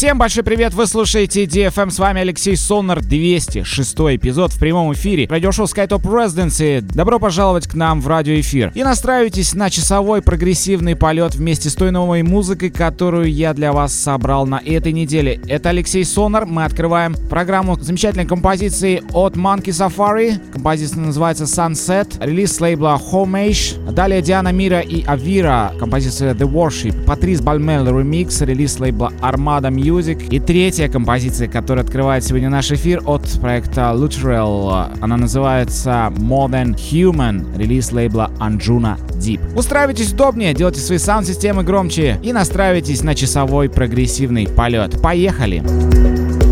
[0.00, 5.26] Всем большой привет, вы слушаете DFM, с вами Алексей Сонар, 206 эпизод в прямом эфире
[5.28, 6.80] радиошоу SkyTop Residency.
[6.80, 8.72] Добро пожаловать к нам в радиоэфир.
[8.74, 13.92] И настраивайтесь на часовой прогрессивный полет вместе с той новой музыкой, которую я для вас
[13.92, 15.38] собрал на этой неделе.
[15.46, 20.40] Это Алексей Сонар, мы открываем программу замечательной композиции от Monkey Safari.
[20.50, 23.92] Композиция называется Sunset, релиз лейбла Homage.
[23.92, 27.04] Далее Диана Мира и Авира, композиция The Worship.
[27.04, 29.89] Патрис Бальмел ремикс, релиз лейбла Armada Music.
[29.90, 30.28] Music.
[30.30, 34.96] И третья композиция, которая открывает сегодня наш эфир от проекта Luteral.
[35.00, 39.40] Она называется More Than Human, релиз лейбла Anjuna Deep.
[39.56, 45.00] Устраивайтесь удобнее, делайте свои саунд-системы громче и настраивайтесь на часовой прогрессивный полет.
[45.02, 45.60] Поехали!
[45.60, 46.49] Поехали!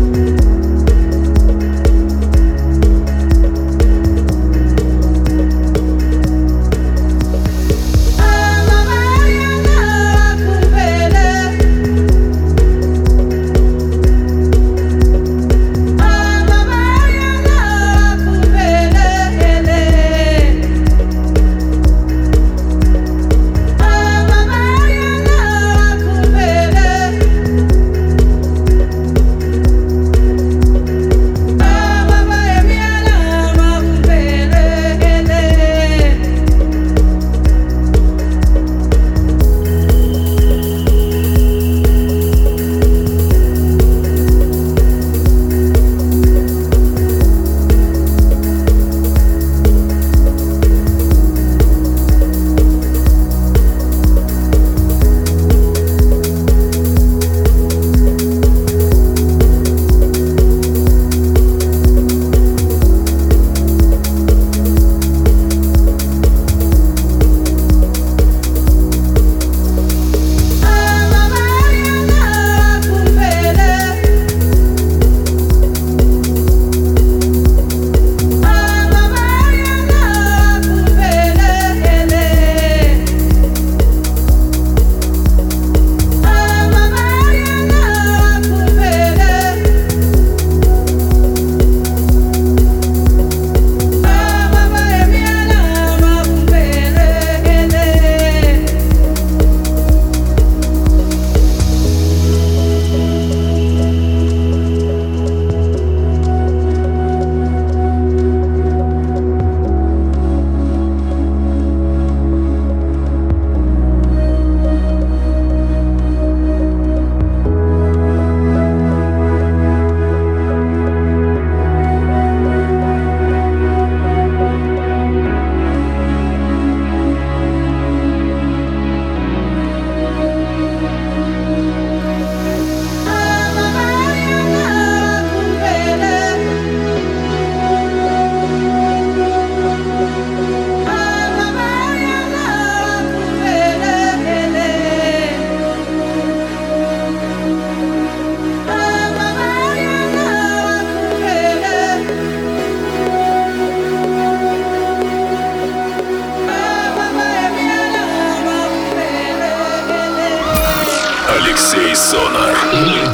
[161.95, 162.53] Sonar.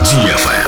[0.03, 0.64] DFM.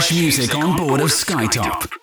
[0.00, 1.93] Music on board of Skytop.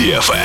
[0.00, 0.39] DFM.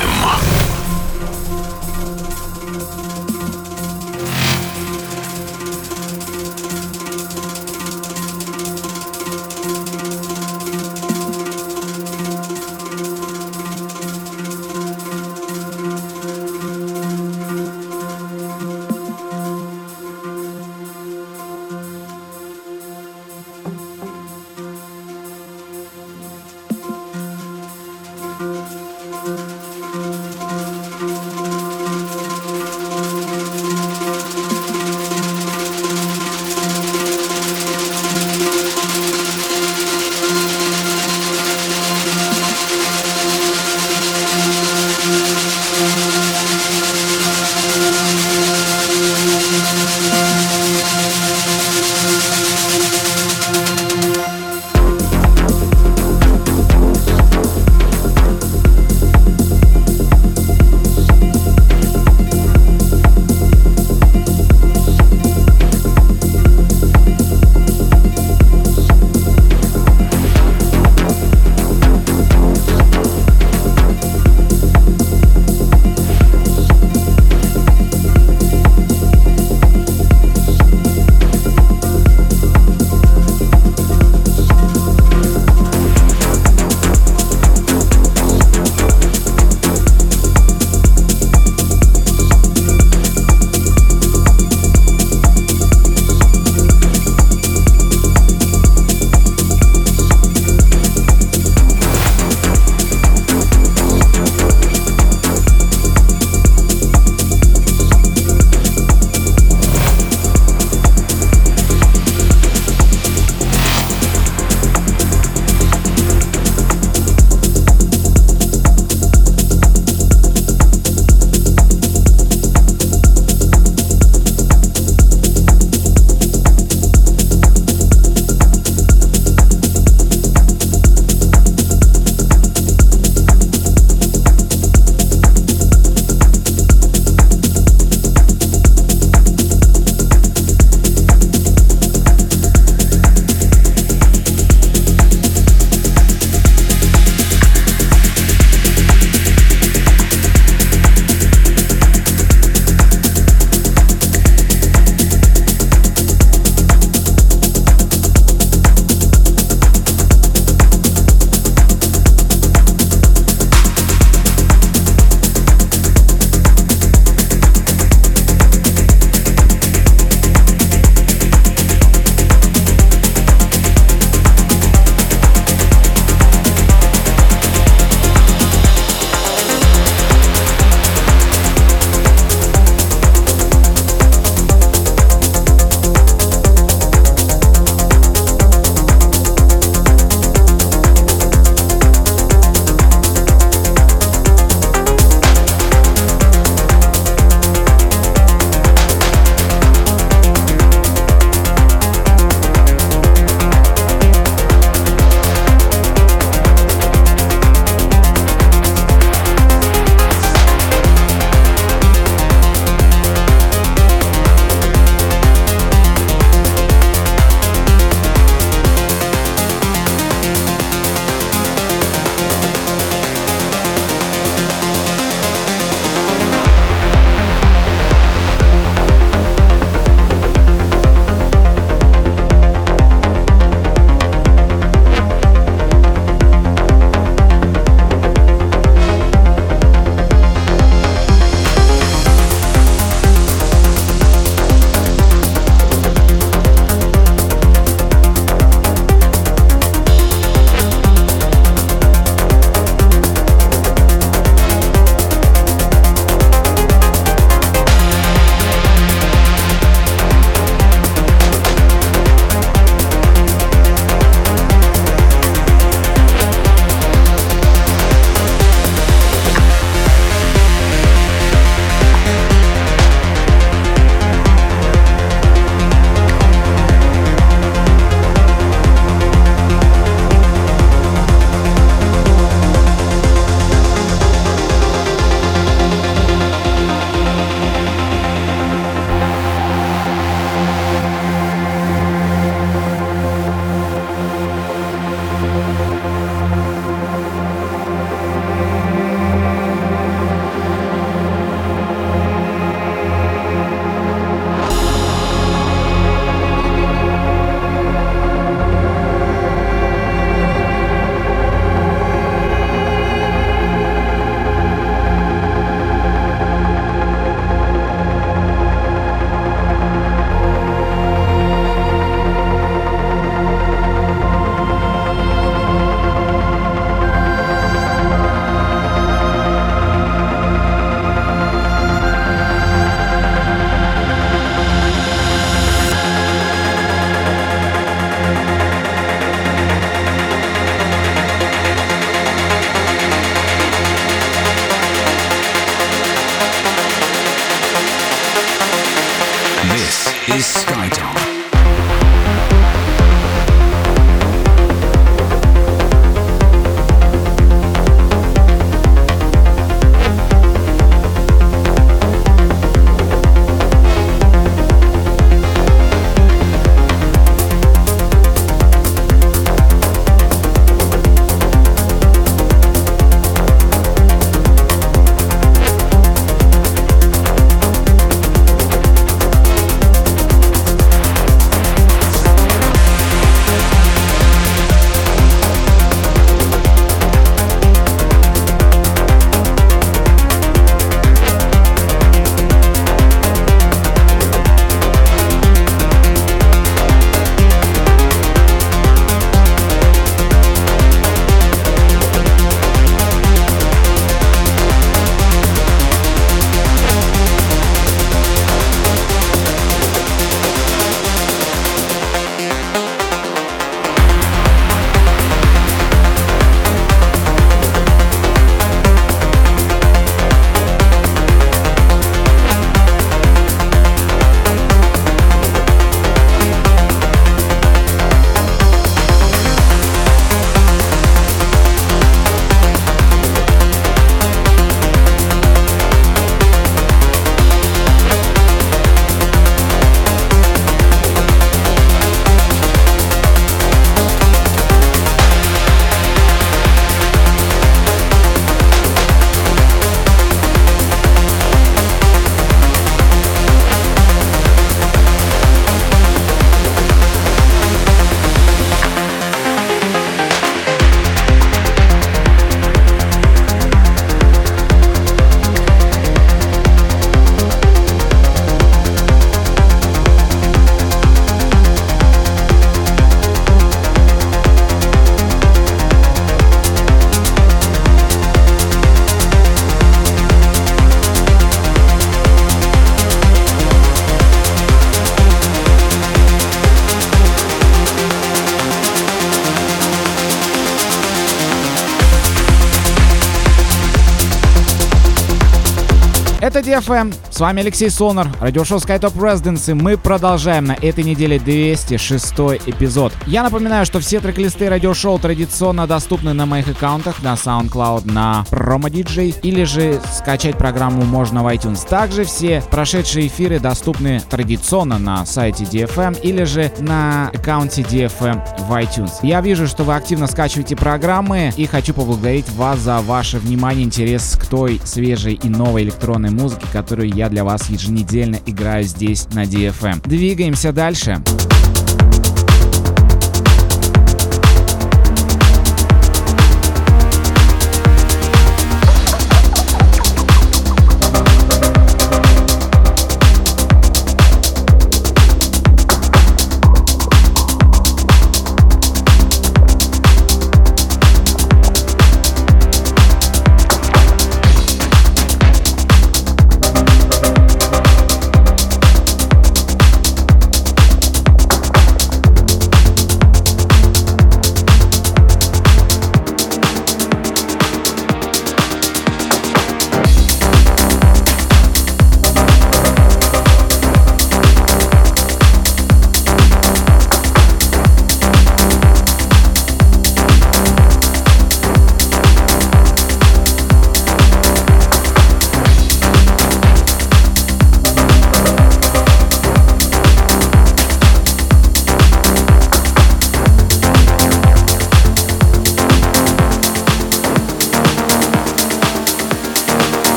[496.25, 499.53] Это DFM, с вами Алексей Сонар, радиошоу SkyTop Residency.
[499.53, 502.13] Мы продолжаем на этой неделе 206
[502.45, 502.91] эпизод.
[503.07, 508.69] Я напоминаю, что все трек-листы радиошоу традиционно доступны на моих аккаунтах на SoundCloud, на Promo
[508.69, 511.65] DJ или же скачать программу можно в iTunes.
[511.65, 518.51] Также все прошедшие эфиры доступны традиционно на сайте DFM или же на аккаунте DFM в
[518.51, 518.91] iTunes.
[519.03, 524.17] Я вижу, что вы активно скачиваете программы и хочу поблагодарить вас за ваше внимание интерес
[524.21, 529.23] к той свежей и новой электронной музыке, которую я для вас еженедельно играю здесь на
[529.23, 529.87] DFM.
[529.87, 530.65] Двигаемся дальше.
[530.75, 531.44] Дальше.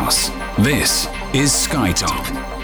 [0.00, 0.30] House.
[0.58, 2.59] This is Skytop.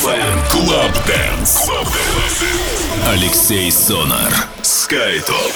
[0.00, 1.68] DFM Club Dance.
[3.06, 4.32] Алексей Сонар.
[4.62, 5.52] Скайтоп.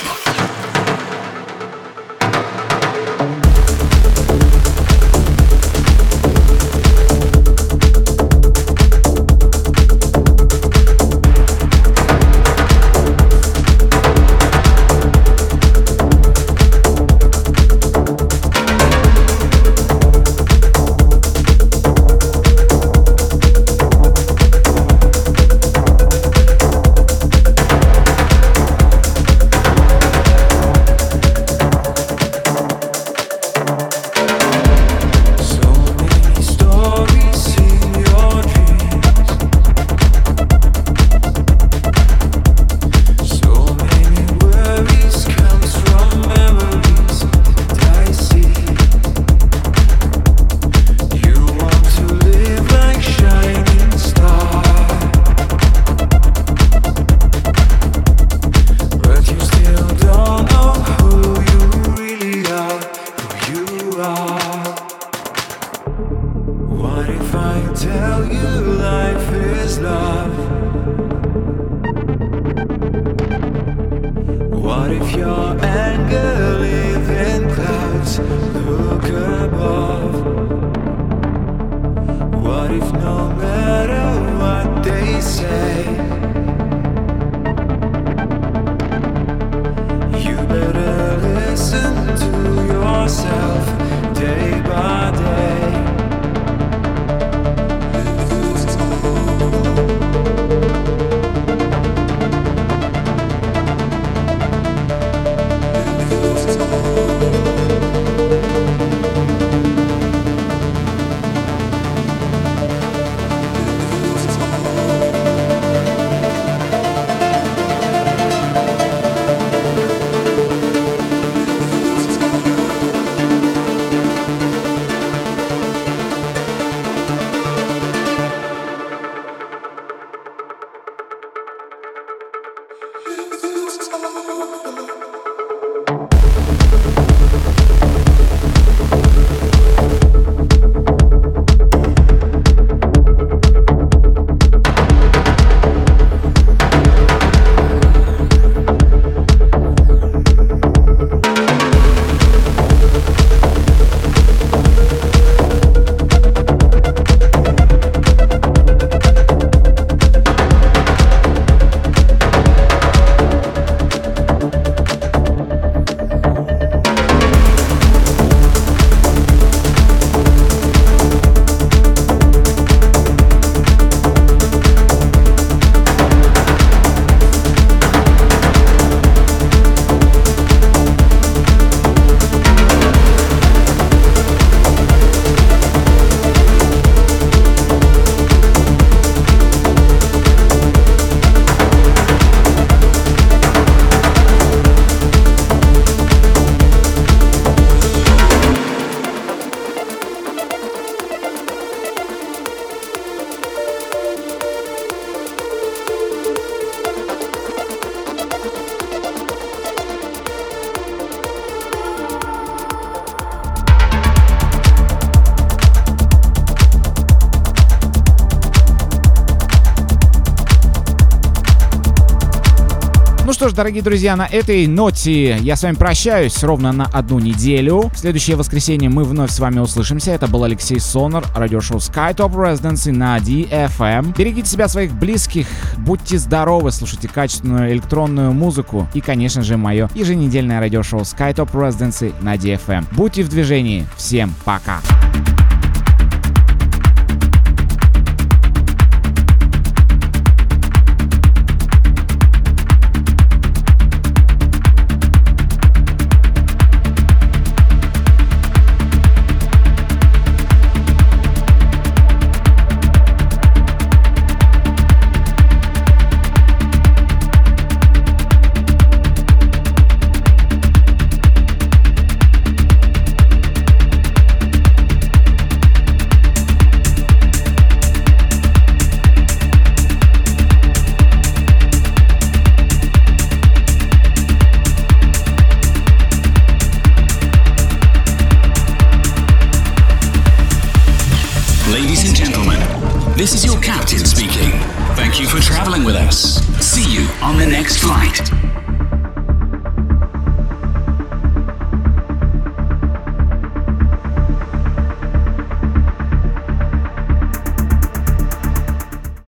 [223.45, 227.90] Что ж, дорогие друзья, на этой ноте я с вами прощаюсь ровно на одну неделю.
[227.95, 230.12] В следующее воскресенье мы вновь с вами услышимся.
[230.12, 234.16] Это был Алексей Сонор, радиошоу SkyTop Residency на DFM.
[234.16, 240.59] Берегите себя, своих близких, будьте здоровы, слушайте качественную электронную музыку и, конечно же, мое еженедельное
[240.59, 242.86] радиошоу SkyTop Residency на DFM.
[242.92, 243.86] Будьте в движении.
[243.99, 244.80] Всем пока.
[244.80, 244.93] Ladies